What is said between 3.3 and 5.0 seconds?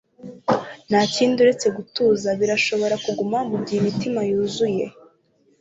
mugihe imitima yuzuye